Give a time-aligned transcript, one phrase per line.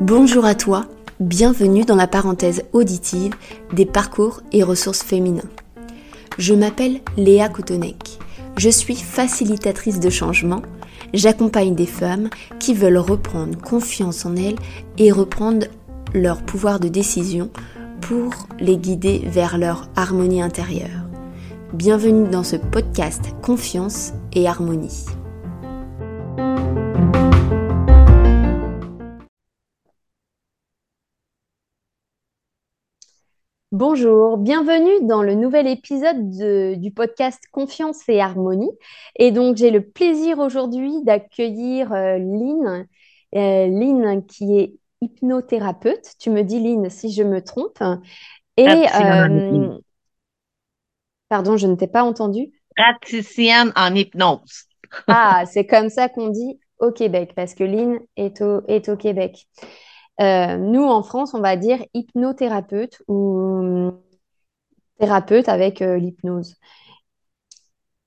[0.00, 0.84] Bonjour à toi,
[1.18, 3.34] bienvenue dans la parenthèse auditive
[3.72, 5.50] des parcours et ressources féminins.
[6.38, 8.20] Je m'appelle Léa Koutonek.
[8.58, 10.62] Je suis facilitatrice de changement.
[11.14, 12.30] J'accompagne des femmes
[12.60, 14.58] qui veulent reprendre confiance en elles
[14.98, 15.66] et reprendre
[16.14, 17.50] leur pouvoir de décision
[18.00, 18.30] pour
[18.60, 21.08] les guider vers leur harmonie intérieure.
[21.72, 25.06] Bienvenue dans ce podcast Confiance et Harmonie.
[33.78, 36.30] Bonjour, bienvenue dans le nouvel épisode
[36.80, 38.72] du podcast Confiance et Harmonie.
[39.14, 42.88] Et donc j'ai le plaisir aujourd'hui d'accueillir euh, Lynn,
[43.36, 46.16] euh, Lynn qui est hypnothérapeute.
[46.18, 47.80] Tu me dis Lynn si je me trompe.
[48.56, 49.78] Et euh,
[51.28, 52.50] pardon, je ne t'ai pas entendu.
[52.74, 54.64] Praticienne en hypnose.
[55.06, 58.96] ah, c'est comme ça qu'on dit au Québec parce que Lynn est au, est au
[58.96, 59.46] Québec.
[60.20, 63.92] Euh, nous, en France, on va dire hypnothérapeute ou
[64.98, 66.56] thérapeute avec euh, l'hypnose.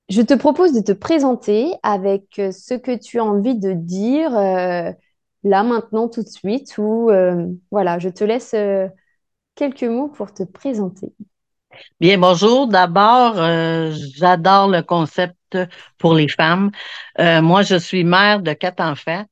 [0.10, 4.32] Je te propose de te présenter avec euh, ce que tu as envie de dire
[4.32, 7.10] là, maintenant, tout de suite, ou
[7.72, 8.56] voilà, je te laisse
[9.56, 11.14] quelques mots pour te présenter.
[12.02, 12.68] Bien, bonjour.
[12.68, 13.36] D'abord,
[14.16, 15.58] j'adore le concept
[15.98, 16.72] pour les femmes.
[17.18, 19.24] moi, je suis mère de quatre enfants.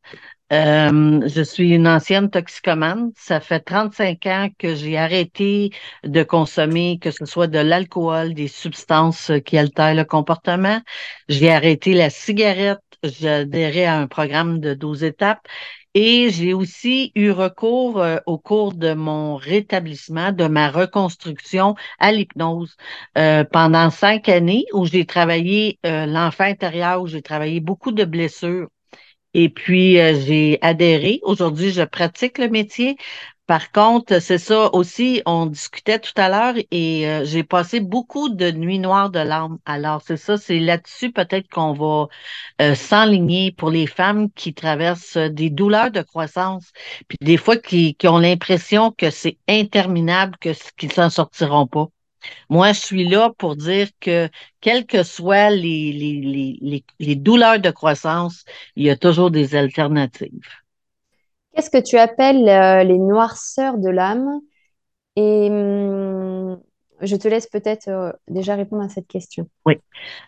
[0.51, 3.11] Euh, je suis une ancienne toxicomane.
[3.15, 5.69] Ça fait 35 ans que j'ai arrêté
[6.03, 10.81] de consommer, que ce soit de l'alcool, des substances qui altèrent le comportement.
[11.27, 12.79] J'ai arrêté la cigarette.
[13.03, 15.45] J'ai à un programme de 12 étapes.
[15.95, 22.11] Et j'ai aussi eu recours euh, au cours de mon rétablissement, de ma reconstruction à
[22.11, 22.75] l'hypnose
[23.17, 28.67] euh, pendant cinq années où j'ai travaillé l'enfant intérieur, où j'ai travaillé beaucoup de blessures
[29.33, 31.19] et puis, euh, j'ai adhéré.
[31.23, 32.97] Aujourd'hui, je pratique le métier.
[33.45, 38.29] Par contre, c'est ça aussi, on discutait tout à l'heure et euh, j'ai passé beaucoup
[38.29, 39.57] de nuits noires de l'âme.
[39.65, 42.07] Alors, c'est ça, c'est là-dessus peut-être qu'on va
[42.61, 46.71] euh, s'enligner pour les femmes qui traversent des douleurs de croissance,
[47.07, 51.87] puis des fois qui, qui ont l'impression que c'est interminable, que qu'ils s'en sortiront pas.
[52.49, 54.29] Moi, je suis là pour dire que,
[54.61, 56.83] quelles que soient les,
[57.15, 58.43] douleurs de croissance,
[58.75, 60.47] il y a toujours des alternatives.
[61.53, 64.41] Qu'est-ce que tu appelles euh, les noirceurs de l'âme?
[65.17, 66.59] Hum,
[67.01, 69.47] je te laisse peut-être euh, déjà répondre à cette question.
[69.65, 69.75] Oui.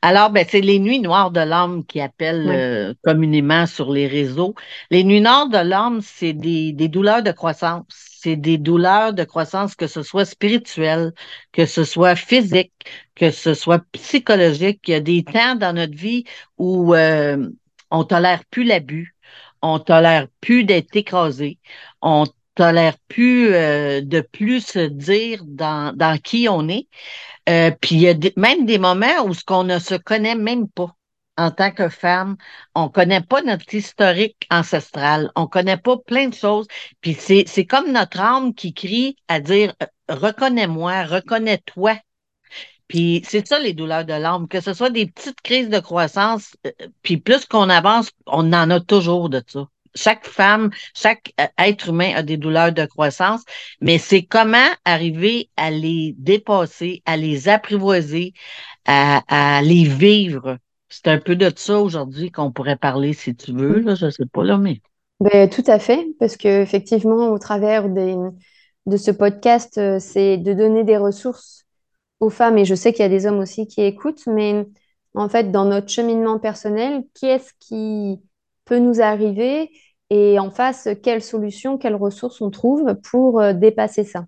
[0.02, 4.56] Alors, ben, c'est les nuits noires de l'âme qui appellent euh, communément sur les réseaux.
[4.90, 7.86] Les nuits noires de l'âme, c'est des, des douleurs de croissance.
[7.90, 11.14] C'est des douleurs de croissance, que ce soit spirituel,
[11.52, 12.74] que ce soit physique,
[13.16, 14.82] que ce soit psychologique.
[14.88, 16.26] Il y a des temps dans notre vie
[16.58, 17.50] où euh,
[17.90, 19.16] on tolère plus l'abus,
[19.62, 21.60] on tolère plus d'être écrasé,
[22.02, 22.26] on
[22.62, 26.88] tolère plus euh, de plus dire dans, dans qui on est.
[27.50, 30.70] Euh, puis il y a même des moments où ce qu'on ne se connaît même
[30.70, 30.96] pas
[31.38, 32.38] en tant que femme,
[32.76, 36.68] on connaît pas notre historique ancestral, on connaît pas plein de choses.
[37.02, 41.98] Puis c'est, c'est comme notre âme qui crie à dire euh, reconnais-moi, reconnais-toi.
[42.88, 46.56] Puis c'est ça les douleurs de l'âme, que ce soit des petites crises de croissance,
[47.02, 51.90] puis plus qu'on avance, on en a toujours de ça chaque femme, chaque euh, être
[51.90, 53.42] humain a des douleurs de croissance,
[53.82, 58.34] mais c'est comment arriver à les dépasser, à les apprivoiser,
[58.86, 60.58] à, les vivre.
[60.90, 63.80] C'est un peu de ça aujourd'hui qu'on pourrait parler, si tu veux.
[63.80, 64.82] Là, je ne sais pas, là, mais.
[65.20, 70.84] Ben, tout à fait, parce qu'effectivement, au travers de ce podcast, euh, c'est de donner
[70.84, 71.66] des ressources
[72.20, 74.66] aux femmes, et je sais qu'il y a des hommes aussi qui écoutent, mais
[75.14, 78.20] en fait, dans notre cheminement personnel, qui est-ce qui
[78.66, 79.70] peut nous arriver
[80.12, 84.26] et en face, quelles solutions, quelles ressources on trouve pour euh, dépasser ça.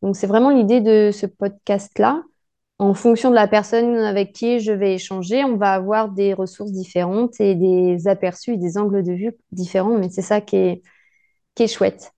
[0.00, 2.22] Donc, c'est vraiment l'idée de ce podcast-là.
[2.78, 6.70] En fonction de la personne avec qui je vais échanger, on va avoir des ressources
[6.70, 11.66] différentes et des aperçus et des angles de vue différents, mais c'est ça qui est,
[11.66, 12.12] chouette.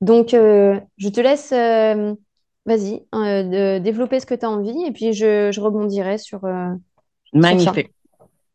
[0.00, 2.14] Donc, euh, je te laisse, euh,
[2.64, 3.02] vas-y,
[3.80, 6.40] développer ce que tu as envie et puis je, rebondirai sur.
[7.34, 7.92] Magnifique.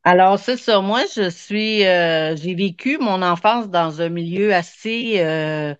[0.07, 0.81] Alors, c'est ça.
[0.81, 5.73] Moi, je suis, euh, j'ai vécu mon enfance dans un milieu assez euh,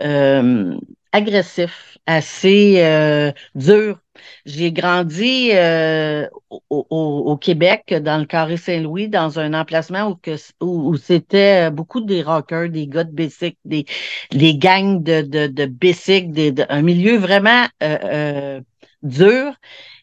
[0.00, 0.76] euh,
[1.12, 3.98] agressif, assez dur.
[4.44, 5.52] J'ai grandi
[6.68, 10.18] au, Québec, dans le Carré Saint-Louis, dans un emplacement où,
[10.66, 13.86] où, c'était beaucoup des rockers, des gars de Bessic, des,
[14.30, 15.64] des gangs de, de, de
[16.32, 17.66] des, un milieu vraiment
[19.02, 19.54] dur.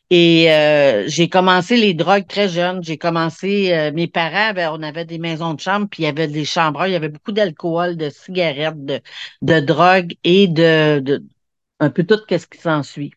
[0.10, 2.84] Et euh, j'ai commencé les drogues très jeune.
[2.84, 6.28] J'ai commencé, euh, mes parents, on avait des maisons de chambre, puis il y avait
[6.28, 9.02] des chambres, il y avait beaucoup d'alcool, de cigarettes, de,
[9.42, 11.24] de drogue et de, de
[11.80, 13.12] un peu tout ce qui s'ensuit.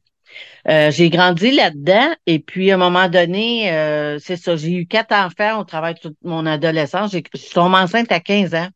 [0.69, 4.86] Euh, j'ai grandi là-dedans et puis à un moment donné, euh, c'est ça, j'ai eu
[4.86, 7.12] quatre enfants au travers de toute mon adolescence.
[7.12, 8.69] Je suis tombée enceinte à 15 ans.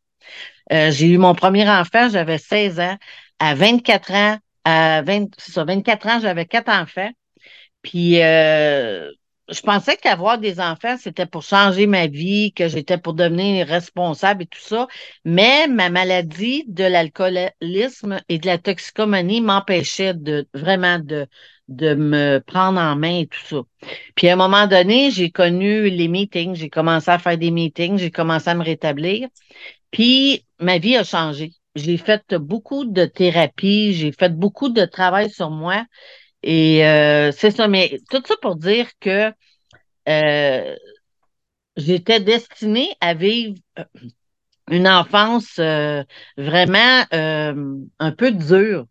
[0.73, 2.97] Euh, j'ai eu mon premier enfant, j'avais 16 ans.
[3.39, 7.09] À 24 ans, à 20, ça, 24 ans, j'avais quatre enfants.
[7.85, 8.15] Puis
[9.47, 14.43] je pensais qu'avoir des enfants, c'était pour changer ma vie, que j'étais pour devenir responsable
[14.43, 14.87] et tout ça.
[15.23, 21.27] Mais ma maladie de l'alcoolisme et de la toxicomanie m'empêchait de vraiment de,
[21.67, 23.61] de me prendre en main et tout ça.
[24.15, 27.99] Puis à un moment donné, j'ai connu les meetings, j'ai commencé à faire des meetings,
[27.99, 29.27] j'ai commencé à me rétablir.
[29.91, 31.53] Puis ma vie a changé.
[31.75, 35.85] J'ai fait beaucoup de thérapie, j'ai fait beaucoup de travail sur moi.
[36.45, 39.33] Et euh, c'est ça, mais tout ça pour dire que
[40.09, 40.75] euh,
[41.75, 43.83] j'étais destinée à vivre euh,
[44.69, 45.59] une enfance
[46.37, 48.85] vraiment un peu dure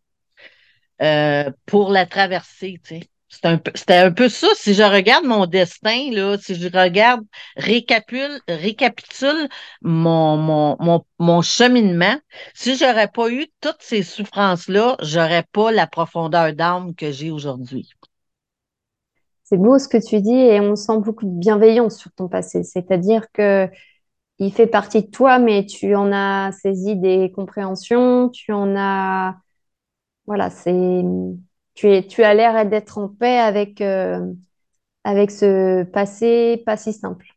[1.66, 3.13] pour la traverser, tu sais.
[3.34, 4.46] C'était un, peu ça.
[4.54, 7.22] Si je regarde mon destin, là, si je regarde,
[7.56, 9.48] récapitule,
[9.82, 12.16] mon, mon, mon, mon cheminement,
[12.54, 17.90] si j'aurais pas eu toutes ces souffrances-là, j'aurais pas la profondeur d'âme que j'ai aujourd'hui.
[19.42, 22.62] C'est beau ce que tu dis et on sent beaucoup de bienveillance sur ton passé.
[22.62, 23.68] C'est-à-dire que
[24.38, 29.36] il fait partie de toi, mais tu en as saisi des compréhensions, tu en as,
[30.26, 31.04] voilà, c'est
[31.74, 34.32] tu, es, tu as l'air d'être en paix avec, euh,
[35.04, 37.33] avec ce passé pas si simple.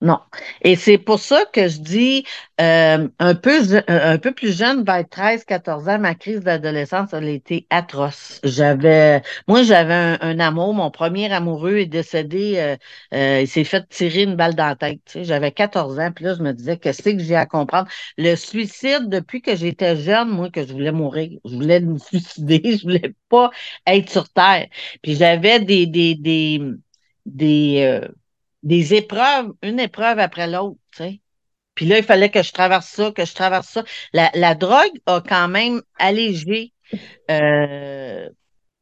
[0.00, 0.20] Non.
[0.62, 2.24] Et c'est pour ça que je dis
[2.60, 7.24] euh, un, peu, un peu plus jeune, vers 13, 14 ans, ma crise d'adolescence, elle
[7.24, 8.40] a été atroce.
[8.44, 12.76] J'avais moi, j'avais un, amour, mon premier amoureux est décédé, euh,
[13.12, 15.00] euh, il s'est fait tirer une balle dans la tête.
[15.04, 17.88] Tu sais, j'avais 14 ans, puis là, je me disais qu'est-ce que j'ai à comprendre?
[18.16, 21.40] Le suicide, depuis que j'étais jeune, moi, que je voulais mourir.
[21.44, 23.50] Je voulais me suicider, je voulais pas
[23.86, 24.68] être sur Terre.
[25.02, 26.60] Puis j'avais des, des, des,
[27.26, 28.00] des
[28.62, 31.20] des épreuves, une épreuve après l'autre, tu sais.
[31.74, 33.84] Puis là, il fallait que je traverse ça, que je traverse ça.
[34.12, 36.72] La, la drogue a quand même allégé
[37.30, 38.28] euh,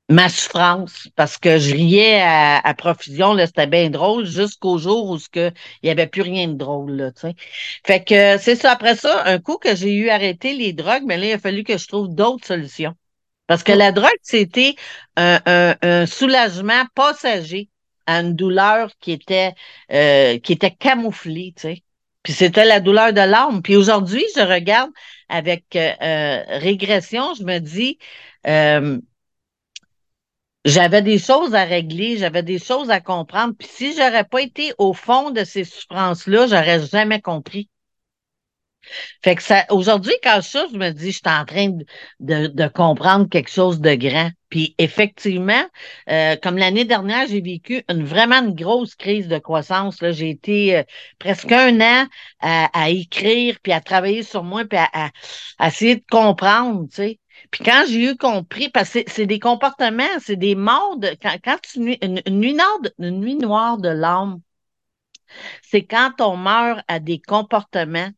[0.08, 5.18] ma souffrance parce que je riais à, à profusion, c'était bien drôle jusqu'au jour où
[5.34, 5.52] il
[5.82, 6.92] n'y avait plus rien de drôle.
[6.92, 7.34] Là, tu sais.
[7.86, 8.72] Fait que c'est ça.
[8.72, 11.64] Après ça, un coup que j'ai eu arrêté les drogues, mais là, il a fallu
[11.64, 12.94] que je trouve d'autres solutions.
[13.48, 14.76] Parce que la drogue, c'était
[15.16, 17.70] un, un, un soulagement passager
[18.06, 19.54] à une douleur qui était,
[19.92, 21.82] euh, qui était camouflée, tu sais.
[22.22, 23.62] Puis c'était la douleur de l'âme.
[23.62, 24.90] Puis aujourd'hui, je regarde
[25.28, 27.98] avec euh, euh, régression, je me dis,
[30.64, 33.54] j'avais des choses à régler, j'avais des choses à comprendre.
[33.58, 37.68] Puis si j'aurais pas été au fond de ces souffrances-là, j'aurais jamais compris.
[39.22, 41.70] Fait que ça, aujourd'hui, quand je je me dis, je suis en train
[42.20, 44.30] de, de, comprendre quelque chose de grand.
[44.48, 45.64] Puis effectivement,
[46.10, 50.00] euh, comme l'année dernière, j'ai vécu une vraiment une grosse crise de croissance.
[50.00, 50.82] Là, j'ai été euh,
[51.18, 52.06] presque un an
[52.40, 55.10] à, écrire, puis à travailler sur moi, puis à,
[55.66, 57.20] essayer de comprendre, tu sais.
[57.50, 61.56] Puis quand j'ai eu compris, parce que c'est des comportements, c'est des modes, quand, quand
[61.62, 64.40] tu une, une, nuit noire de, une nuit noire de l'âme,
[65.62, 68.10] c'est quand on meurt à des comportements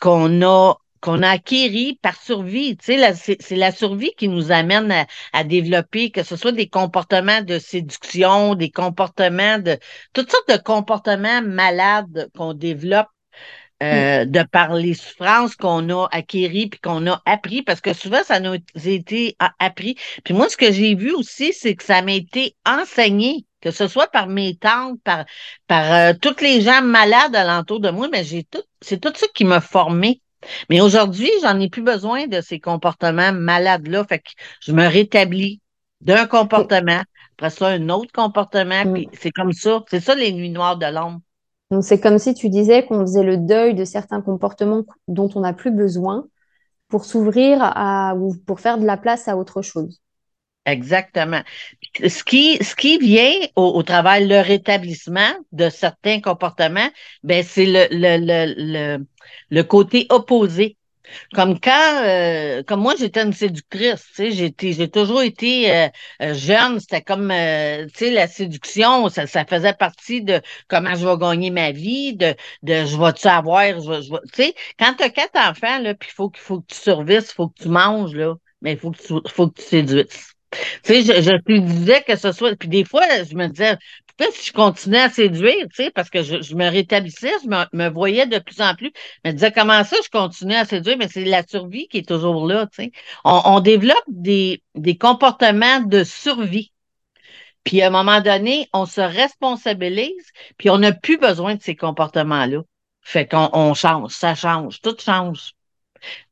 [0.00, 2.76] qu'on a qu'on a acquéri par survie.
[2.76, 7.42] Tu sais, c'est la survie qui nous amène à, développer, que ce soit des comportements
[7.42, 9.78] de séduction, des comportements de
[10.14, 13.08] toutes sortes de comportements malades qu'on développe
[13.82, 14.30] euh, mm.
[14.30, 18.38] de par les souffrances qu'on a acquéries puis qu'on a appris, parce que souvent, ça
[18.38, 19.96] nous a été appris.
[20.24, 23.86] Puis moi, ce que j'ai vu aussi, c'est que ça m'a été enseigné que ce
[23.88, 25.24] soit par mes tantes, par,
[25.68, 29.26] par euh, toutes les gens malades alentour de moi, mais j'ai tout, c'est tout ça
[29.34, 30.20] qui m'a formé.
[30.68, 34.04] Mais aujourd'hui, j'en ai plus besoin de ces comportements malades-là.
[34.04, 35.60] Fait que je me rétablis
[36.00, 37.02] d'un comportement,
[37.38, 38.92] après ça, un autre comportement, mm.
[38.92, 39.84] puis c'est comme ça.
[39.88, 41.20] C'est ça les nuits noires de l'ombre.
[41.70, 45.40] Donc, c'est comme si tu disais qu'on faisait le deuil de certains comportements dont on
[45.40, 46.26] n'a plus besoin
[46.88, 50.02] pour s'ouvrir à ou pour faire de la place à autre chose.
[50.66, 51.40] Exactement.
[51.94, 56.88] Ce qui, ce qui vient au, au travail, le rétablissement de certains comportements,
[57.22, 58.54] ben c'est le, le, le,
[58.98, 59.06] le,
[59.50, 60.76] le côté opposé.
[61.34, 65.88] Comme quand, euh, comme moi, j'étais une séductrice, tu sais, j'étais, j'ai toujours été euh,
[66.22, 71.06] euh, jeune, c'était comme, tu sais, la séduction, ça, ça faisait partie de comment je
[71.06, 75.02] vais gagner ma vie, de, de je vais-tu avoir, je, je tu sais, quand tu
[75.04, 77.68] as quatre enfants, là, puis faut, qu'il faut que tu survisses, il faut que tu
[77.68, 80.31] manges, là, mais il faut que tu, faut que tu séduises.
[80.52, 82.54] Tu sais, je, je te disais que ce soit.
[82.56, 83.76] Puis des fois, je me disais,
[84.16, 87.48] peut-être si je continuais à séduire, tu sais, parce que je, je me rétablissais, je
[87.48, 88.92] me, me, voyais de plus en plus.
[89.24, 90.96] Je me disais, comment ça, je continue à séduire?
[90.98, 92.92] Mais c'est la survie qui est toujours là, tu sais.
[93.24, 96.72] On, on développe des, des comportements de survie.
[97.64, 101.76] Puis à un moment donné, on se responsabilise, puis on n'a plus besoin de ces
[101.76, 102.62] comportements-là.
[103.02, 105.52] Fait qu'on on change, ça change, tout change.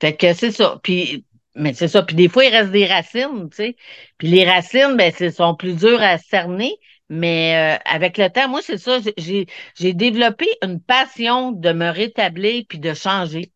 [0.00, 0.79] Fait que c'est ça.
[0.83, 1.25] Puis
[1.61, 2.02] mais c'est ça.
[2.02, 3.76] Puis des fois, il reste des racines, tu sais.
[4.19, 6.76] Puis les racines, ben, c'est sont plus dures à cerner.
[7.11, 8.99] Mais euh, avec le temps, moi, c'est ça.
[9.19, 13.52] J'ai, j'ai développé une passion de me rétablir puis de changer.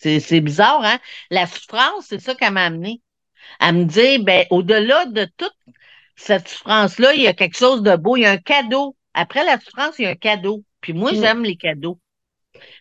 [0.00, 0.98] C'est, c'est bizarre, hein?
[1.30, 3.02] La souffrance, c'est ça qu'elle m'a amené.
[3.60, 5.54] À me dire, ben, au-delà de toute
[6.16, 8.16] cette souffrance-là, il y a quelque chose de beau.
[8.16, 8.96] Il y a un cadeau.
[9.14, 10.64] Après la souffrance, il y a un cadeau.
[10.82, 11.16] Puis moi, Mm.
[11.16, 12.00] j'aime les cadeaux.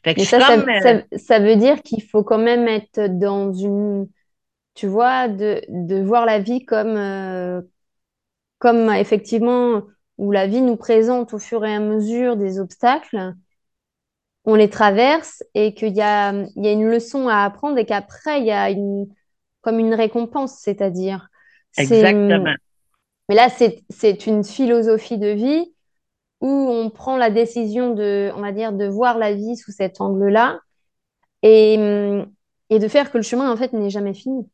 [0.04, 3.54] Fait ça, ça, comme, euh, ça, ça veut dire qu'il faut quand même être dans
[3.54, 4.08] une,
[4.76, 7.62] tu vois, de, de voir la vie comme, euh,
[8.60, 9.84] comme effectivement,
[10.18, 13.34] où la vie nous présente au fur et à mesure des obstacles,
[14.46, 17.86] on les traverse et qu'il y a, il y a une leçon à apprendre et
[17.86, 19.08] qu'après, il y a une,
[19.62, 21.28] comme une récompense, c'est-à-dire,
[21.72, 22.56] c'est, exactement.
[23.30, 25.74] mais là, c'est une philosophie de vie
[26.42, 30.02] où on prend la décision de, on va dire, de voir la vie sous cet
[30.02, 30.60] angle-là
[31.44, 32.32] et, hum,
[32.70, 34.48] et de faire que le chemin, en fait, n'est jamais fini.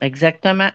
[0.00, 0.70] Exactement.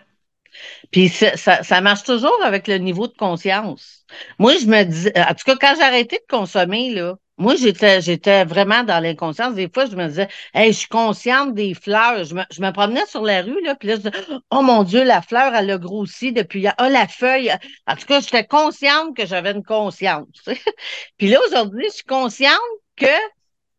[0.92, 4.06] Puis ça marche toujours avec le niveau de conscience.
[4.40, 8.02] Moi, je me dis, en tout cas, quand j'ai arrêté de consommer, là, moi, j'étais,
[8.02, 9.56] j'étais vraiment dans l'inconscience.
[9.56, 12.26] Des fois, je me disais, hey, je suis consciente des fleurs.
[12.26, 14.84] Je me, je me promenais sur la rue, là, puis là, je disais, oh mon
[14.84, 16.68] Dieu, la fleur, elle a grossi depuis.
[16.68, 17.52] Ah, la feuille.
[17.88, 20.28] En tout cas, j'étais consciente que j'avais une conscience.
[21.18, 22.60] Puis là, aujourd'hui, je suis consciente
[22.98, 23.06] que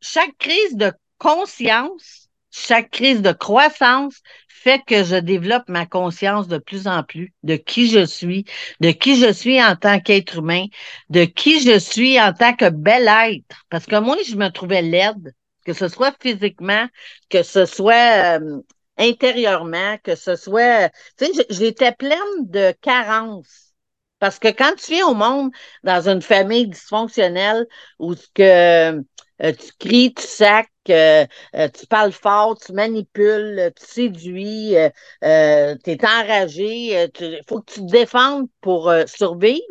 [0.00, 6.59] chaque crise de conscience, chaque crise de croissance fait que je développe ma conscience de
[6.59, 8.45] plus en plus de qui je suis,
[8.80, 10.66] de qui je suis en tant qu'être humain,
[11.09, 13.64] de qui je suis en tant que bel être.
[13.71, 16.87] Parce que moi, je me trouvais laide, que ce soit physiquement,
[17.30, 18.61] que ce soit euh,
[18.99, 20.90] intérieurement, que ce soit...
[21.16, 23.71] Tu sais, j'étais pleine de carences.
[24.19, 25.50] Parce que quand tu viens au monde
[25.83, 27.66] dans une famille dysfonctionnelle
[27.99, 29.02] où que
[29.42, 34.75] euh, tu cries, tu sacs, euh, euh, tu parles fort, tu manipules, tu séduis,
[35.23, 39.62] tu es enragé, il faut que tu te défendes pour survivre.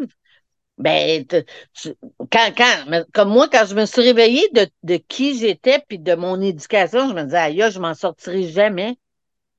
[0.78, 1.26] Ben,
[1.74, 1.94] tu,
[2.32, 6.16] quand, quand, comme moi, quand je me suis réveillée de, de qui j'étais puis de
[6.16, 8.98] mon éducation, je me disais, aïe, je m'en sortirai jamais.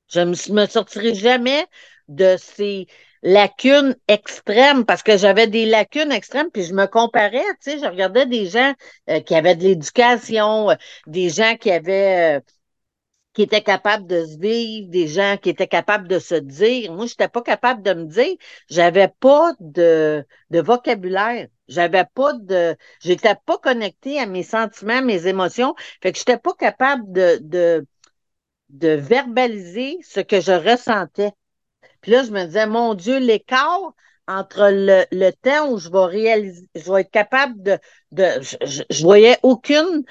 [0.09, 1.67] Je ne me sortirai jamais
[2.09, 2.87] de ces
[3.23, 7.87] lacunes extrêmes parce que j'avais des lacunes extrêmes puis je me comparais, tu sais, je
[7.87, 8.73] regardais des gens
[9.11, 10.75] euh, qui avaient de l'éducation, euh,
[11.07, 12.41] des gens qui avaient euh,
[13.33, 16.93] qui étaient capables de se vivre, des gens qui étaient capables de se dire.
[16.93, 18.35] Moi, je n'étais pas capable de me dire,
[18.69, 21.49] j'avais pas de, de vocabulaire.
[21.69, 22.77] J'avais pas de.
[23.00, 25.75] J'étais pas connectée à mes sentiments, mes émotions.
[26.03, 27.87] Fait que je n'étais pas capable de, de,
[28.71, 31.33] de verbaliser ce que je ressentais.
[32.00, 33.95] Puis là, je me disais, mon Dieu, l'écart
[34.26, 37.78] entre le, le, temps où je vais réaliser, je vais être capable de,
[38.12, 40.04] de je, je, voyais aucune,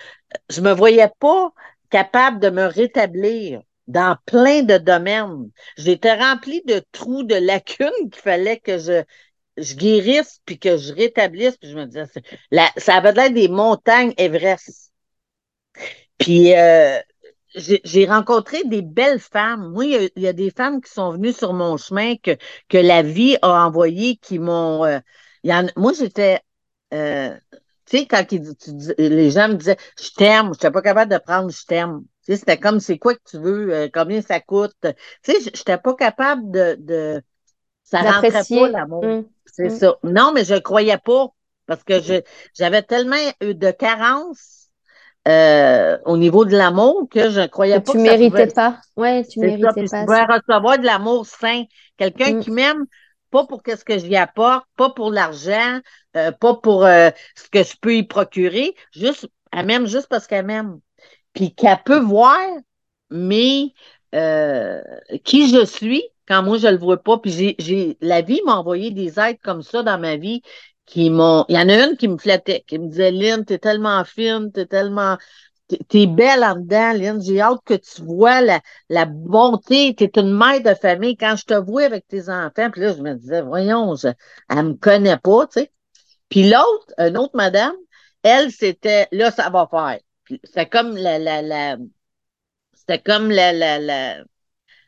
[0.50, 1.52] je me voyais pas
[1.90, 5.50] capable de me rétablir dans plein de domaines.
[5.78, 9.04] J'étais remplie de trous, de lacunes qu'il fallait que je,
[9.58, 11.58] je guérisse puis que je rétablisse.
[11.58, 12.06] Puis je me disais,
[12.52, 14.92] la, ça avait l'air des montagnes Everest.
[16.18, 17.00] Puis euh,
[17.56, 19.72] j'ai rencontré des belles femmes.
[19.72, 22.16] Moi, il y, a, il y, a, des femmes qui sont venues sur mon chemin
[22.18, 22.38] que,
[22.68, 24.86] que la vie a envoyées, qui m'ont.
[24.86, 25.00] Euh,
[25.76, 26.42] moi, j'étais.
[26.94, 27.36] Euh,
[27.86, 31.12] tu sais, quand ils, tu, les gens me disaient Je t'aime, je n'étais pas capable
[31.12, 32.04] de prendre je t'aime.
[32.26, 34.76] Tu sais, c'était comme c'est quoi que tu veux, euh, combien ça coûte?
[34.82, 34.90] Tu
[35.24, 36.76] sais, je n'étais pas capable de.
[36.80, 37.24] de
[37.84, 39.04] ça rentrait pas l'amour.
[39.04, 39.26] Mmh.
[39.46, 39.80] C'est mmh.
[39.80, 39.98] ça.
[40.04, 41.34] Non, mais je ne croyais pas.
[41.66, 41.94] Parce que
[42.56, 44.59] j'avais tellement de carences
[45.28, 48.54] euh, au niveau de l'amour que je ne croyais que pas tu que méritais pouvait...
[48.54, 48.80] pas.
[48.96, 50.14] Ouais, tu méritais ça, pas.
[50.16, 51.64] Je pouvais recevoir de l'amour sain.
[51.98, 52.40] Quelqu'un mm.
[52.40, 52.86] qui m'aime
[53.30, 55.80] pas pour qu'est-ce que j'y apporte, pas pour l'argent,
[56.16, 60.26] euh, pas pour euh, ce que je peux y procurer, juste elle m'aime juste parce
[60.26, 60.80] qu'elle m'aime.
[61.34, 62.40] Puis qu'elle peut voir
[63.12, 63.74] mais
[64.12, 67.18] qui je suis quand moi je le vois pas.
[67.18, 70.42] Puis j'ai la vie m'a envoyé des êtres comme ça dans ma vie
[70.90, 71.46] qui m'ont.
[71.50, 74.52] Il y en a une qui me flattait, qui me disait Lynn, t'es tellement fine,
[74.52, 75.18] t'es tellement.
[75.88, 77.22] T'es belle en dedans, Lynn.
[77.22, 79.94] J'ai hâte que tu vois la, la bonté.
[79.96, 81.16] T'es une mère de famille.
[81.16, 84.08] Quand je te vois avec tes enfants, puis là, je me disais, voyons, je,
[84.50, 85.72] elle me connaît pas, tu sais.
[86.30, 87.74] Puis l'autre, une autre madame,
[88.24, 90.00] elle, c'était là, ça va faire.
[90.46, 91.78] C'est comme la, la, la
[92.74, 94.24] c'était comme la, la, la,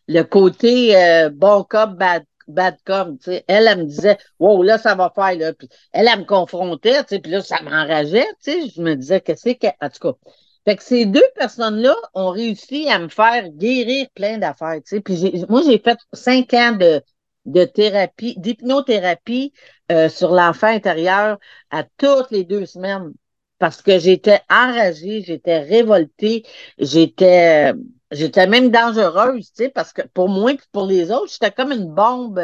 [0.07, 3.45] le côté euh, bon cop, bad, bad com, tu sais.
[3.47, 5.53] Elle, elle me disait, wow, là, ça va faire, là.
[5.53, 8.69] Puis elle, elle me confrontait, tu sais, puis là, ça m'enrageait, tu sais.
[8.75, 10.17] Je me disais, qu'est-ce que, en tout cas.
[10.65, 15.01] Fait que ces deux personnes-là ont réussi à me faire guérir plein d'affaires, tu sais.
[15.01, 17.01] Puis moi, j'ai fait cinq ans de,
[17.45, 19.53] de thérapie, d'hypnothérapie
[19.91, 21.39] euh, sur l'enfant intérieur
[21.71, 23.11] à toutes les deux semaines
[23.57, 26.43] parce que j'étais enragée, j'étais révoltée,
[26.79, 27.73] j'étais
[28.11, 31.71] j'étais même dangereuse, tu sais, parce que pour moi et pour les autres, j'étais comme
[31.71, 32.39] une bombe,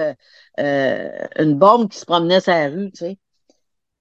[0.59, 3.17] euh, une bombe qui se promenait sur la rue, tu sais.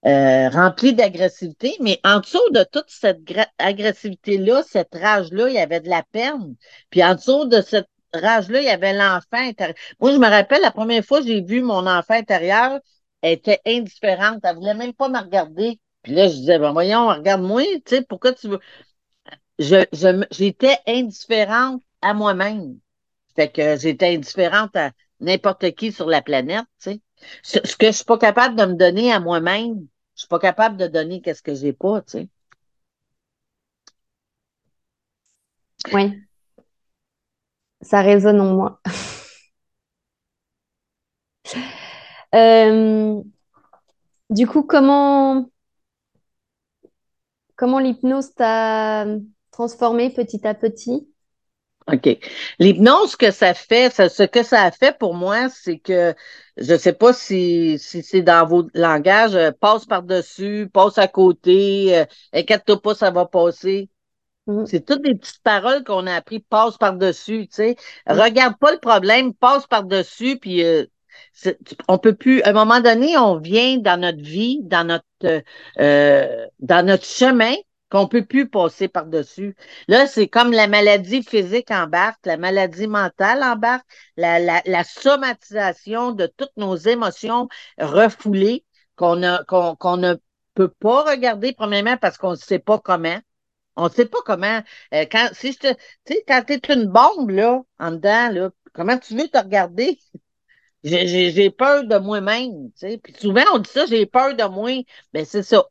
[0.07, 3.23] Euh, remplie d'agressivité, mais en dessous de toute cette
[3.59, 6.55] agressivité-là, cette rage-là, il y avait de la peine.
[6.91, 9.75] Puis en dessous de cette rage-là, il y avait l'enfant intérieur.
[9.99, 12.79] Moi, je me rappelle, la première fois que j'ai vu mon enfant intérieur,
[13.21, 14.41] elle était indifférente.
[14.45, 15.81] Elle voulait même pas me regarder.
[16.03, 18.61] Puis là, je disais, ben voyons, regarde-moi, tu sais, pourquoi tu veux?
[19.59, 19.87] Je,
[20.31, 22.79] j'étais indifférente à moi-même.
[23.35, 27.01] Fait que j'étais indifférente à n'importe qui sur la planète, tu sais.
[27.43, 30.77] Ce, que je suis pas capable de me donner à moi-même, je suis pas capable
[30.77, 32.29] de donner qu'est-ce que j'ai pas, tu sais.
[35.93, 36.23] Oui.
[37.81, 38.81] Ça résonne en moi.
[42.35, 43.23] Euh,
[44.31, 45.49] du coup, comment
[47.57, 49.07] Comment l'hypnose t'a
[49.57, 51.09] transformé petit à petit?
[51.91, 52.19] OK.
[52.59, 56.15] L'hypnose, ce que ça fait, ce que ça a fait pour moi, c'est que
[56.57, 61.09] je ne sais pas si, si c'est dans vos langages, euh, passe par-dessus, passe à
[61.09, 63.89] côté, euh, inquiète-toi pas, ça va passer.
[64.47, 64.65] Mm.
[64.67, 67.77] C'est toutes des petites paroles qu'on a appris, passe par-dessus, tu sais.
[68.09, 68.21] Mm.
[68.21, 70.85] Regarde pas le problème, passe par-dessus, puis euh,
[71.89, 75.45] on peut plus, à un moment donné, on vient dans notre vie, dans notre,
[75.79, 77.55] euh, dans notre chemin
[77.91, 79.57] qu'on peut plus passer par-dessus.
[79.89, 86.27] Là, c'est comme la maladie physique embarque, la maladie mentale embarque, la, la, somatisation de
[86.27, 88.65] toutes nos émotions refoulées
[88.97, 89.21] qu'on
[89.79, 90.15] qu'on, ne
[90.55, 93.19] peut pas regarder, premièrement, parce qu'on ne sait pas comment.
[93.77, 94.63] On ne sait pas comment.
[94.95, 95.75] Euh, quand, si je te,
[96.07, 99.99] tu quand t'es une bombe, là, en dedans, là, comment tu veux te regarder?
[100.85, 102.71] J'ai peur de moi-même.
[102.79, 102.99] Tu.
[102.99, 104.71] Puis souvent, on dit ça, j'ai peur de moi.
[105.13, 105.65] Ben, c'est ça.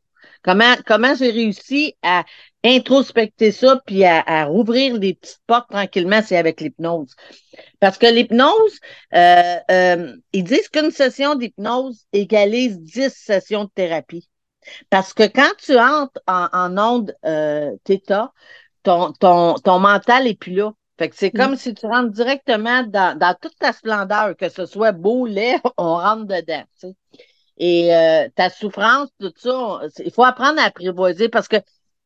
[0.46, 2.24] Comment, comment j'ai réussi à
[2.62, 7.16] introspecter ça puis à, rouvrir les petites portes tranquillement, c'est avec l'hypnose.
[7.80, 8.78] Parce que l'hypnose,
[9.12, 14.28] euh, euh, ils disent qu'une session d'hypnose égalise 10 sessions de thérapie.
[14.88, 17.72] Parce que quand tu entres en, en onde euh,
[18.84, 20.72] ton, ton, ton mental est plus là.
[20.96, 21.38] Fait que c'est mm.
[21.38, 25.60] comme si tu rentres directement dans, dans, toute ta splendeur, que ce soit beau, laid,
[25.76, 26.62] on rentre dedans.
[26.80, 26.94] Tu sais.
[27.58, 31.56] Et euh, ta souffrance, tout ça, il faut apprendre à apprivoiser parce que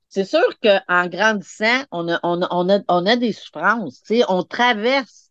[0.08, 4.02] c'est sûr qu'en grandissant, on a, on, a, on, a, on a des souffrances.
[4.02, 5.30] Tu sais, on traverse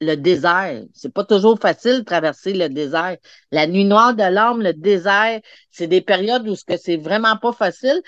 [0.00, 0.82] le désert.
[0.94, 3.16] C'est pas toujours facile de traverser le désert.
[3.50, 8.02] La nuit noire de l'âme, le désert, c'est des périodes où c'est vraiment pas facile.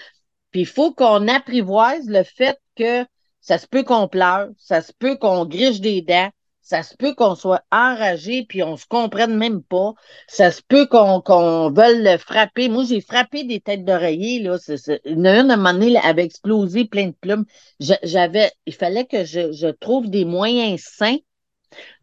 [0.50, 3.04] Puis il faut qu'on apprivoise le fait que
[3.40, 6.30] ça se peut qu'on pleure, ça se peut qu'on griche des dents,
[6.70, 9.92] ça se peut qu'on soit enragé puis on se comprenne même pas,
[10.28, 12.68] ça se peut qu'on qu'on veuille le frapper.
[12.68, 14.56] Moi, j'ai frappé des têtes d'oreiller, là.
[15.04, 17.44] Une, à un moment donné, avait explosé plein de plumes.
[17.80, 21.18] J'avais, il fallait que je, trouve des moyens sains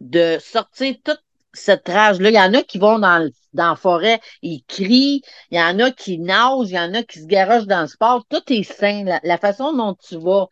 [0.00, 1.22] de sortir toute
[1.54, 2.28] cette rage-là.
[2.28, 5.78] Il y en a qui vont dans, dans la forêt, ils crient, il y en
[5.78, 8.26] a qui nagent, il y en a qui se garochent dans le sport.
[8.28, 9.18] Tout est sain.
[9.22, 10.48] la façon dont tu vas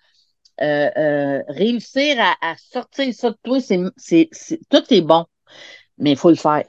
[0.62, 5.26] euh, euh, réussir à, sortir ça de toi, c'est, c'est, tout est bon,
[5.98, 6.64] mais il faut le faire.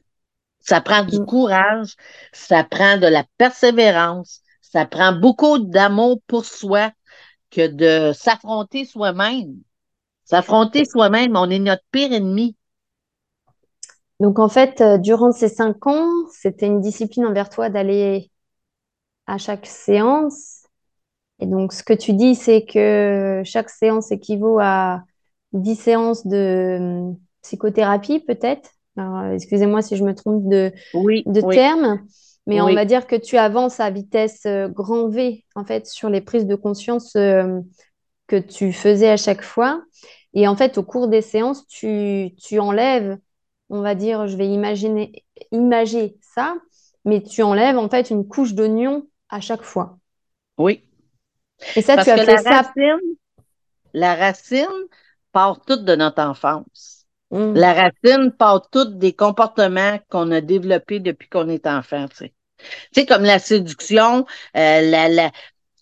[0.60, 1.26] Ça prend du mm.
[1.26, 1.96] courage,
[2.34, 6.92] ça prend de la persévérance, ça prend beaucoup d'amour pour soi
[7.50, 9.56] que de s'affronter soi-même.
[10.26, 12.58] S'affronter soi-même, on est notre pire ennemi.
[14.20, 18.32] Donc en fait, euh, durant ces cinq ans, c'était une discipline envers toi d'aller
[19.28, 20.57] à chaque séance
[21.40, 25.04] et donc, ce que tu dis, c'est que chaque séance équivaut à
[25.54, 28.72] 10 séances de hum, psychothérapie, peut-être.
[29.34, 30.72] Excusez-moi si je me trompe de,
[31.28, 32.02] de terme,
[32.48, 36.10] mais on va dire que tu avances à vitesse euh, grand V, en fait, sur
[36.10, 37.60] les prises de conscience euh,
[38.26, 39.84] que tu faisais à chaque fois.
[40.34, 43.20] Et en fait, au cours des séances, tu, tu enlèves,
[43.70, 46.56] on va dire, je vais imaginer, imager ça,
[47.06, 50.00] mais tu enlèves en fait une couche d'oignon à chaque fois.
[50.58, 50.87] Oui,
[51.76, 52.50] et ça, tu as fait la ça.
[52.62, 53.00] Racine,
[53.94, 54.88] la racine
[55.32, 57.06] part toute de notre enfance.
[57.32, 57.54] Mm.
[57.54, 62.08] La racine part toute des comportements qu'on a développés depuis qu'on est enfant.
[62.10, 65.32] Tu sais, tu sais comme la séduction, euh, la, la,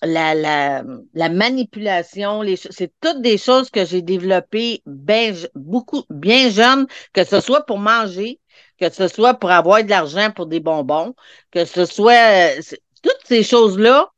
[0.02, 0.84] la, la,
[1.14, 7.40] la, manipulation, c'est toutes des choses que j'ai développées bien, beaucoup, bien jeune, que ce
[7.40, 8.40] soit pour manger,
[8.80, 11.16] que ce soit pour avoir de l'argent pour des bonbons,
[11.52, 12.62] que ce soit
[13.02, 14.12] toutes ces choses-là,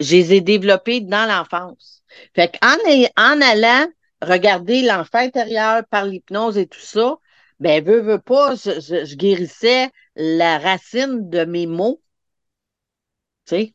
[0.00, 2.02] je les ai développées dans l'enfance.
[2.34, 2.76] Fait qu'en
[3.16, 3.86] en allant
[4.22, 7.18] regarder l'enfant intérieur par l'hypnose et tout ça,
[7.60, 12.02] ben, veux, veux pas, je, guérissais la racine de mes mots.
[13.46, 13.74] Tu sais?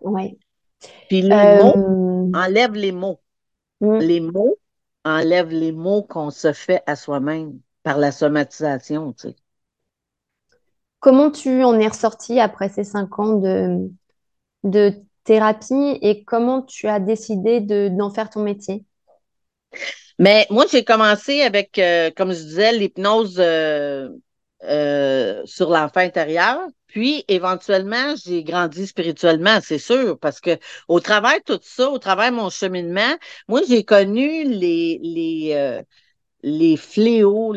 [0.00, 0.38] Oui.
[1.08, 3.20] Puis les mots euh, enlèvent les mots.
[3.80, 3.98] Hmm.
[3.98, 4.58] Les mots
[5.04, 9.36] enlèvent les mots qu'on se fait à soi-même par la somatisation, tu sais.
[11.04, 13.90] Comment tu en es ressorti après ces cinq ans de,
[14.62, 18.86] de thérapie et comment tu as décidé d'en faire ton métier?
[20.18, 24.08] Mais moi, j'ai commencé avec, euh, comme je disais, l'hypnose euh,
[24.62, 26.58] euh, sur l'enfant intérieur.
[26.86, 30.56] Puis, éventuellement, j'ai grandi spirituellement, c'est sûr, parce que
[30.88, 33.14] au travers de tout ça, au travers de mon cheminement,
[33.46, 35.82] moi, j'ai connu les, les,
[36.44, 37.54] les fléaux,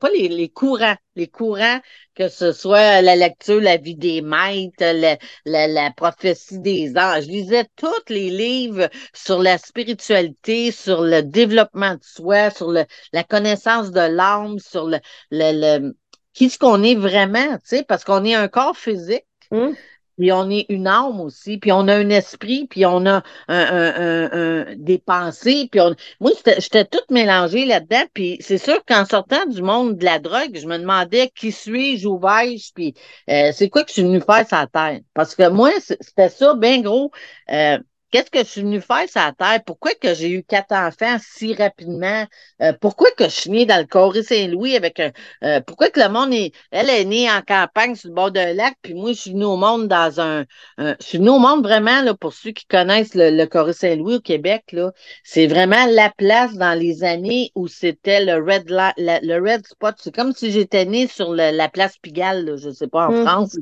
[0.00, 1.80] pas les, courants, les courants,
[2.14, 7.24] que ce soit la lecture, la vie des maîtres, la, prophétie des anges.
[7.24, 13.24] Je lisais tous les livres sur la spiritualité, sur le développement de soi, sur la
[13.24, 14.98] connaissance de l'âme, sur le,
[15.30, 15.92] le,
[16.32, 19.26] qui ce qu'on est vraiment, tu sais, parce qu'on est un corps physique.
[19.50, 19.76] Hum
[20.20, 24.66] puis on est une âme aussi, puis on a un esprit, puis on a un,
[24.76, 25.94] des pensées, puis on...
[26.20, 30.58] moi, j'étais toute mélangée là-dedans, puis c'est sûr qu'en sortant du monde de la drogue,
[30.60, 32.94] je me demandais qui suis-je, où vais-je, puis
[33.30, 34.98] euh, c'est quoi que je suis venue faire sur la.
[35.14, 37.10] Parce que moi, c'était ça, bien gros.
[37.50, 37.78] Euh,
[38.10, 39.62] Qu'est-ce que je suis venue faire sur la Terre?
[39.64, 42.26] Pourquoi que j'ai eu quatre enfants si rapidement?
[42.62, 45.12] Euh, pourquoi que je suis née dans le Corée Saint-Louis avec un.
[45.44, 46.52] Euh, pourquoi que le monde est.
[46.70, 49.44] Elle est née en campagne sur le bord d'un lac, puis moi, je suis venue
[49.44, 50.44] au monde dans un.
[50.78, 54.16] je suis venue au monde vraiment, là, pour ceux qui connaissent le, le Corée Saint-Louis
[54.16, 54.92] au Québec, là.
[55.22, 59.94] C'est vraiment la place dans les années où c'était le Red le Red Spot.
[59.98, 63.24] C'est comme si j'étais née sur la place Pigalle, là, je sais pas, en mmh.
[63.24, 63.56] France.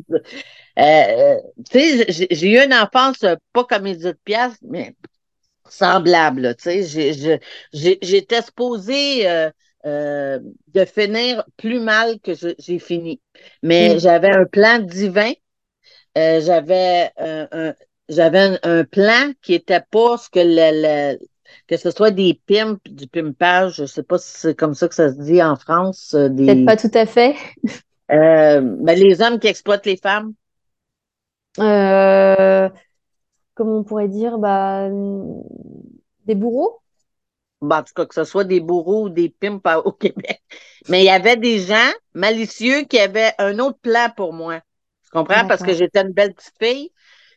[0.79, 1.37] Euh,
[1.71, 4.95] tu sais, j'ai eu une enfance euh, pas comme Edith Piaf, mais
[5.69, 6.55] semblable.
[6.57, 7.41] Tu sais,
[7.73, 9.51] j'étais supposée euh,
[9.87, 10.39] euh,
[10.75, 13.21] de finir plus mal que j'ai fini.
[13.63, 14.01] Mais mm.
[14.01, 15.33] j'avais un plan divin.
[16.17, 17.75] Euh, j'avais un,
[18.09, 21.19] j'avais un, plan qui était pas ce que le,
[21.67, 24.95] que ce soit des pimps, du pimpage, je sais pas si c'est comme ça que
[24.95, 26.15] ça se dit en France.
[26.15, 27.37] Des, Peut-être pas tout à fait.
[28.11, 30.33] euh, ben, les hommes qui exploitent les femmes.
[31.59, 32.69] Euh,
[33.55, 34.89] comment on pourrait dire, bah,
[36.27, 36.81] des bourreaux?
[37.61, 40.43] Bah, en tout cas, que ce soit des bourreaux ou des pimps au Québec.
[40.89, 44.61] Mais il y avait des gens malicieux qui avaient un autre plan pour moi.
[45.05, 45.47] Tu comprends?
[45.47, 46.93] Parce que j'étais une belle petite fille.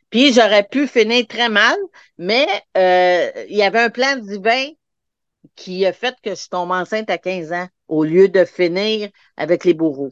[0.10, 1.76] Puis j'aurais pu finir très mal,
[2.18, 2.46] mais
[2.78, 4.68] euh, il y avait un plan divin
[5.56, 9.64] qui a fait que je tombe enceinte à 15 ans au lieu de finir avec
[9.64, 10.12] les bourreaux.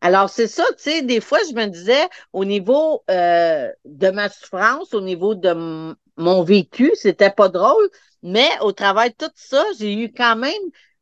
[0.00, 4.28] Alors, c'est ça, tu sais, des fois, je me disais, au niveau euh, de ma
[4.28, 7.88] souffrance, au niveau de mon vécu, c'était pas drôle,
[8.22, 10.52] mais au travers de tout ça, j'ai eu quand même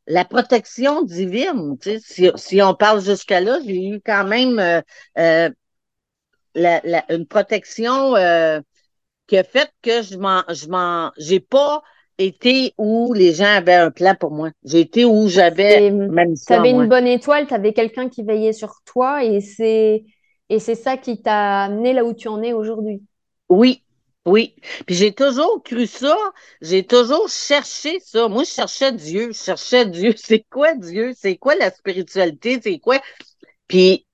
[0.06, 1.76] la protection divine.
[1.78, 4.80] Tu sais, si, on parle jusqu'à là, j'ai eu quand même euh,
[5.18, 5.50] euh,
[7.10, 8.14] une protection
[9.26, 11.82] qui a fait que je m'en, je m'en, j'ai pas
[12.18, 14.50] été où les gens avaient un plan pour moi.
[14.64, 15.90] J'ai été où j'avais
[16.46, 20.04] Tu avais une bonne étoile, tu avais quelqu'un qui veillait sur toi et c'est
[20.48, 23.02] et c'est ça qui t'a amené là où tu en es aujourd'hui.
[23.48, 23.82] Oui,
[24.26, 24.54] oui.
[24.86, 26.16] Puis j'ai toujours cru ça,
[26.60, 28.28] j'ai toujours cherché ça.
[28.28, 30.14] Moi, je cherchais Dieu, je cherchais Dieu.
[30.16, 31.12] C'est quoi Dieu?
[31.16, 32.60] C'est quoi la spiritualité?
[32.62, 33.00] C'est quoi?
[33.66, 34.05] Puis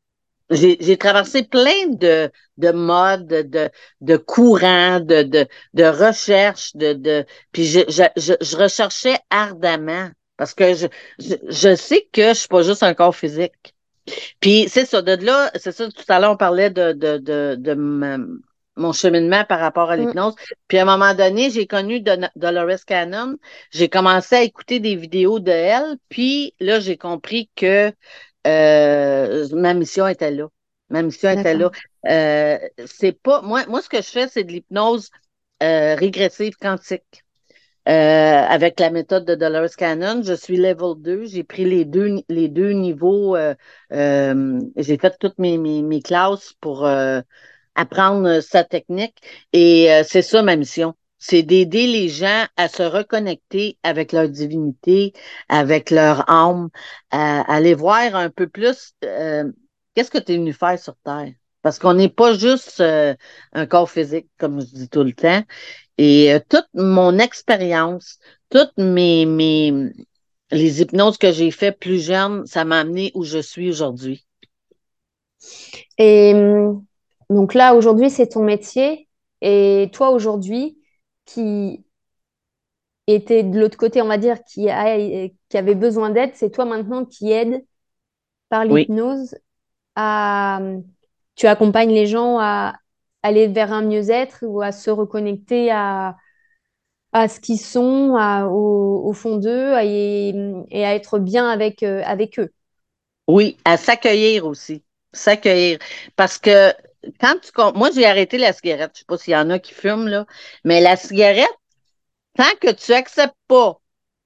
[0.52, 7.26] j'ai traversé plein de, de modes, de, de courants, de, de, de recherches, de, de,
[7.52, 10.86] puis je, je, je, recherchais ardemment parce que je,
[11.18, 13.74] je, sais que je suis pas juste un corps physique.
[14.40, 17.56] Puis c'est ça, de là, c'est ça, tout à l'heure, on parlait de, de, de,
[17.56, 17.74] de
[18.76, 20.00] mon cheminement par rapport à mm.
[20.00, 20.34] l'hypnose.
[20.68, 22.02] Puis à un moment donné, j'ai connu
[22.36, 23.36] Dolores Cannon.
[23.70, 25.96] J'ai commencé à écouter des vidéos de elle.
[26.08, 27.92] Puis là, j'ai compris que
[28.46, 30.48] euh, ma mission était là.
[30.90, 31.70] Ma mission était là.
[32.09, 33.64] Euh, c'est pas moi.
[33.66, 35.11] Moi, ce que je fais, c'est de l'hypnose
[35.62, 37.24] euh, régressive quantique.
[37.87, 41.26] avec la méthode de Dolores Cannon, je suis level 2.
[41.26, 43.37] J'ai pris les deux, les deux niveaux.
[43.90, 46.87] j'ai fait toutes mes, mes, mes classes pour
[47.74, 49.16] apprendre sa technique.
[49.52, 55.12] Et c'est ça ma mission c'est d'aider les gens à se reconnecter avec leur divinité,
[55.48, 56.68] avec leur âme,
[57.12, 59.44] à, aller voir un peu plus euh,
[59.94, 61.32] qu'est-ce que tu es venu faire sur Terre?
[61.62, 63.14] Parce qu'on n'est pas juste euh,
[63.52, 65.44] un corps physique, comme je dis tout le temps.
[65.96, 68.18] Et euh, toute mon expérience,
[68.50, 69.92] toutes mes, mes
[70.50, 74.26] les hypnoses que j'ai fait plus jeune, ça m'a amené où je suis aujourd'hui.
[75.98, 76.35] Et
[77.30, 79.08] donc là, aujourd'hui, c'est ton métier.
[79.40, 80.81] Et toi, aujourd'hui,
[81.24, 81.85] qui
[83.06, 84.68] était de l'autre côté, on va dire, qui,
[85.48, 87.64] qui avait besoin d'aide, c'est toi maintenant qui aide
[88.48, 89.35] par l'hypnose
[89.96, 90.61] à...
[91.35, 92.74] Tu accompagnes les gens à
[93.22, 96.16] aller vers un mieux-être ou à se reconnecter à,
[97.12, 98.16] à ce qu'ils sont,
[98.50, 102.50] au, fond d'eux et, à être bien avec, euh, avec eux.
[103.28, 104.82] Oui, à s'accueillir aussi.
[105.12, 105.78] S'accueillir.
[106.16, 106.72] Parce que
[107.20, 107.50] quand tu.
[107.78, 108.92] Moi, j'ai arrêté la cigarette.
[108.94, 110.26] Je sais pas s'il y en a qui fument, là.
[110.64, 111.48] Mais la cigarette,
[112.36, 113.80] tant que tu n'acceptes pas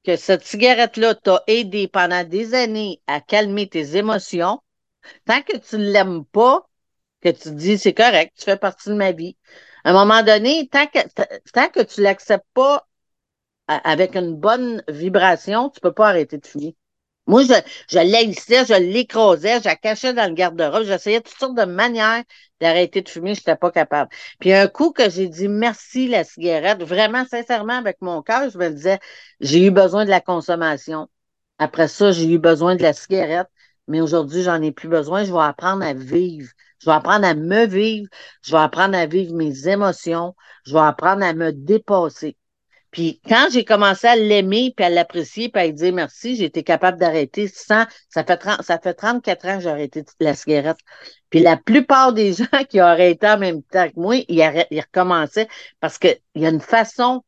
[0.05, 4.61] que cette cigarette-là t'a aidé pendant des années à calmer tes émotions,
[5.25, 6.69] tant que tu ne l'aimes pas,
[7.21, 9.37] que tu te dis c'est correct, tu fais partie de ma vie,
[9.85, 10.99] à un moment donné, tant que,
[11.53, 12.87] tant que tu l'acceptes pas
[13.67, 16.77] avec une bonne vibration, tu peux pas arrêter de fumer.
[17.27, 17.55] Moi, je,
[17.89, 22.23] je l'haïssais, je l'écrasais, je la cachais dans le garde-robe, j'essayais toutes sortes de manières
[22.61, 24.11] d'arrêter de fumer, je n'étais pas capable.
[24.41, 28.59] Puis un coup que j'ai dit merci la cigarette, vraiment sincèrement avec mon cœur, je
[28.59, 28.99] me disais,
[29.41, 31.09] j'ai eu besoin de la consommation.
[31.59, 33.49] Après ça, j'ai eu besoin de la cigarette,
[33.89, 36.51] mais aujourd'hui, j'en ai plus besoin, je vais apprendre à vivre.
[36.79, 38.09] Je vais apprendre à me vivre,
[38.43, 40.35] je vais apprendre à vivre mes émotions,
[40.67, 42.37] je vais apprendre à me dépasser.
[42.97, 46.47] Puis quand j'ai commencé à l'aimer, puis à l'apprécier, puis à lui dire merci, j'ai
[46.47, 47.85] été capable d'arrêter sans.
[48.09, 50.79] Ça fait, 30, ça fait 34 ans que j'ai arrêté la cigarette.
[51.29, 54.81] Puis la plupart des gens qui ont arrêté en même temps que moi, ils, ils
[54.81, 55.47] recommençaient
[55.79, 57.23] parce qu'il y a une façon,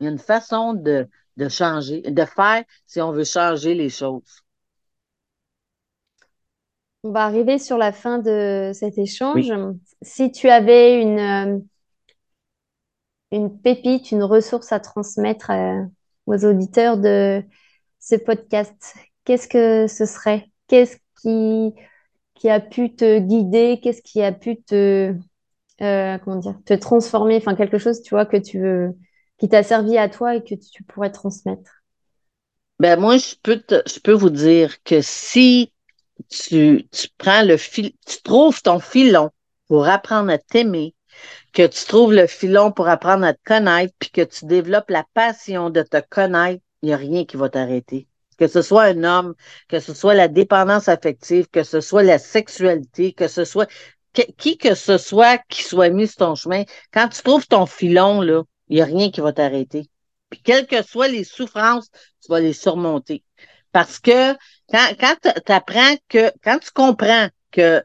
[0.00, 3.90] il y a une façon de, de changer, de faire si on veut changer les
[3.90, 4.42] choses.
[7.04, 9.52] On va arriver sur la fin de cet échange.
[10.02, 11.58] Si tu avais une, euh,
[13.36, 15.82] une pépite, une ressource à transmettre euh,
[16.26, 17.42] aux auditeurs de
[18.00, 18.94] ce podcast,
[19.24, 20.50] qu'est-ce que ce serait?
[20.68, 21.74] Qu'est-ce qui,
[22.34, 23.80] qui a pu te guider?
[23.82, 25.14] Qu'est-ce qui a pu te,
[25.80, 27.36] euh, comment dire, te transformer?
[27.36, 28.96] Enfin, quelque chose, tu vois, que tu veux,
[29.38, 31.82] qui t'a servi à toi et que tu pourrais transmettre.
[32.78, 35.72] Ben moi, je peux, je peux vous dire que si
[36.28, 39.30] tu, tu prends le fil, tu trouves ton filon
[39.68, 40.93] pour apprendre à t'aimer,
[41.54, 45.04] que tu trouves le filon pour apprendre à te connaître, puis que tu développes la
[45.14, 48.08] passion de te connaître, il n'y a rien qui va t'arrêter.
[48.36, 49.34] Que ce soit un homme,
[49.68, 53.70] que ce soit la dépendance affective, que ce soit la sexualité, que ce soit
[54.36, 58.20] qui que ce soit qui soit mis sur ton chemin, quand tu trouves ton filon,
[58.20, 59.88] là, il n'y a rien qui va t'arrêter.
[60.30, 61.90] Puis quelles que soient les souffrances,
[62.20, 63.22] tu vas les surmonter.
[63.70, 64.32] Parce que
[64.68, 67.82] quand, quand tu apprends que, quand tu comprends que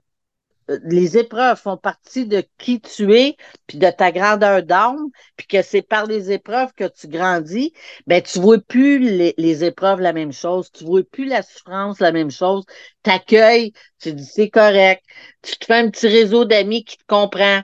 [0.83, 3.35] les épreuves font partie de qui tu es,
[3.67, 7.73] puis de ta grandeur d'âme, puis que c'est par les épreuves que tu grandis,
[8.07, 12.11] ben tu vois plus les, épreuves la même chose, tu vois plus la souffrance la
[12.11, 12.63] même chose,
[13.03, 15.03] t'accueilles, tu dis c'est correct,
[15.41, 17.61] tu te fais un petit réseau d'amis qui te comprend,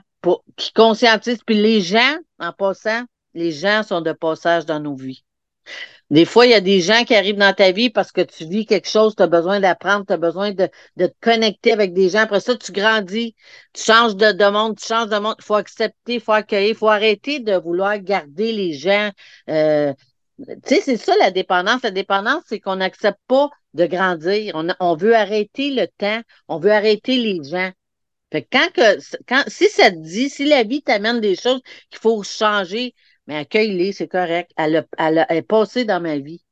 [0.56, 5.24] qui conscientise, puis les gens, en passant, les gens sont de passage dans nos vies.
[6.10, 8.44] Des fois, il y a des gens qui arrivent dans ta vie parce que tu
[8.46, 12.08] vis quelque chose, tu as besoin d'apprendre, tu as besoin de, te connecter avec des
[12.10, 12.20] gens.
[12.20, 13.34] Après ça, tu grandis,
[13.72, 15.34] tu changes de, de monde, tu changes de monde.
[15.38, 19.10] Il faut accepter, il faut accueillir, il faut arrêter de vouloir garder les gens.
[19.50, 19.92] Euh,
[20.38, 21.82] tu sais, c'est ça la dépendance.
[21.82, 24.52] La dépendance, c'est qu'on n'accepte pas de grandir.
[24.54, 27.72] On, on veut arrêter le temps, on veut arrêter les gens.
[28.32, 31.60] Fait que quand que, quand, si ça te dit, si la vie t'amène des choses
[31.90, 32.94] qu'il faut changer,
[33.26, 34.50] mais accueille-les, c'est correct.
[34.56, 36.44] Elle, a, elle, est passée dans ma vie.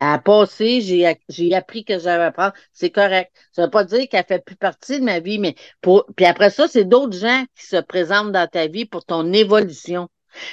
[0.00, 2.52] Elle a passé, j'ai appris que j'avais à apprendre.
[2.72, 3.32] C'est correct.
[3.52, 6.06] Ça ne veut pas dire qu'elle fait plus partie de ma vie, mais pour.
[6.16, 10.08] Puis après ça, c'est d'autres gens qui se présentent dans ta vie pour ton évolution.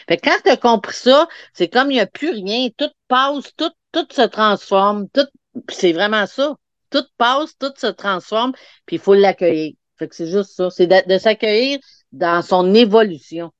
[0.07, 2.69] Fait quand tu as compris ça, c'est comme il n'y a plus rien.
[2.77, 5.07] Tout passe, tout, tout se transforme.
[5.09, 5.27] Tout,
[5.69, 6.55] c'est vraiment ça.
[6.89, 8.53] Tout passe, tout se transforme,
[8.85, 9.73] puis il faut l'accueillir.
[9.97, 10.69] Fait que c'est juste ça.
[10.69, 11.79] C'est de s'accueillir
[12.11, 13.51] dans son évolution.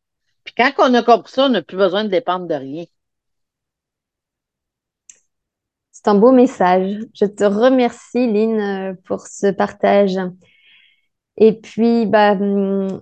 [0.45, 2.86] Puis quand on a compris ça, on n'a plus besoin de dépendre de rien.
[5.91, 6.99] C'est un beau message.
[7.13, 10.17] Je te remercie, Lynn, pour ce partage.
[11.38, 12.99] Et puis, bah, hum,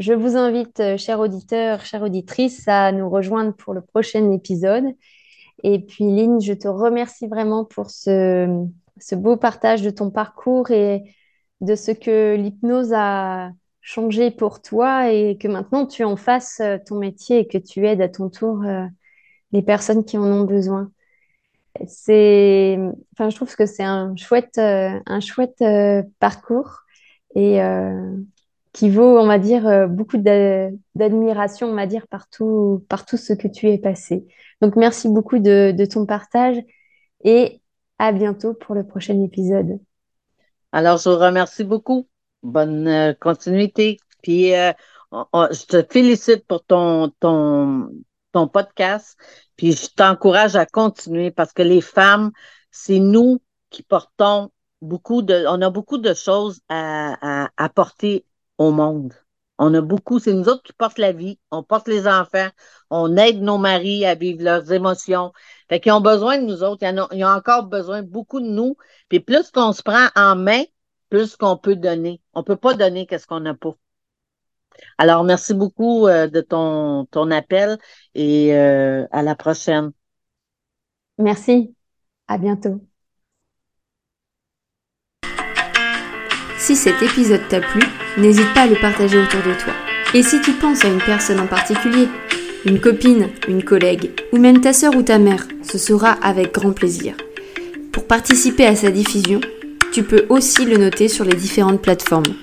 [0.00, 4.84] je vous invite, euh, chers auditeurs, chères auditrices, à nous rejoindre pour le prochain épisode.
[5.64, 8.66] Et puis, Lynn, je te remercie vraiment pour ce
[9.14, 11.04] beau partage de ton parcours et
[11.60, 13.50] de ce que l'hypnose a,
[13.84, 17.86] changer pour toi et que maintenant tu en fasses euh, ton métier et que tu
[17.86, 18.86] aides à ton tour euh,
[19.52, 20.90] les personnes qui en ont besoin.
[21.86, 22.78] C'est,
[23.12, 25.62] enfin, je trouve que c'est un chouette, euh, un chouette
[26.18, 26.80] parcours
[27.34, 27.58] et
[28.72, 33.32] qui vaut, on va dire, beaucoup d'admiration, on va dire, par tout, par tout ce
[33.32, 34.24] que tu es passé.
[34.60, 36.56] Donc, merci beaucoup de, de ton partage
[37.24, 37.60] et
[37.98, 39.80] à bientôt pour le prochain épisode.
[40.70, 42.06] Alors, je vous remercie beaucoup.
[42.44, 43.98] Bonne euh, continuité.
[44.22, 44.72] Puis, euh,
[45.12, 47.90] je te félicite pour ton, ton,
[48.32, 49.18] ton podcast.
[49.56, 52.30] Puis, je t'encourage à continuer parce que les femmes,
[52.70, 54.52] c'est nous qui portons
[54.82, 58.24] beaucoup de, on a beaucoup de choses à, à apporter
[58.58, 59.14] au monde.
[59.58, 62.48] On a beaucoup, c'est nous autres qui portent la vie, on porte les enfants,
[62.90, 65.32] on aide nos maris à vivre leurs émotions.
[65.68, 66.84] Fait qu'ils ont besoin de nous autres.
[66.84, 68.76] Ils, ont, encore besoin beaucoup de nous.
[69.08, 70.64] Puis plus qu'on se prend en main,
[71.10, 72.20] plus qu'on peut donner.
[72.34, 73.76] On peut pas donner qu'est-ce qu'on n'a pas.
[74.98, 77.78] Alors, merci beaucoup euh, de ton, ton appel
[78.14, 79.92] et euh, à la prochaine.
[81.18, 81.74] Merci.
[82.26, 82.80] À bientôt.
[86.58, 87.82] Si cet épisode t'a plu,
[88.16, 89.74] n'hésite pas à le partager autour de toi.
[90.14, 92.08] Et si tu penses à une personne en particulier,
[92.64, 96.72] une copine, une collègue, ou même ta sœur ou ta mère, ce sera avec grand
[96.72, 97.14] plaisir.
[97.92, 99.40] Pour participer à sa diffusion,
[99.94, 102.34] tu peux aussi le noter sur les différentes plateformes.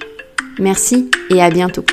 [0.58, 1.84] Merci et à bientôt.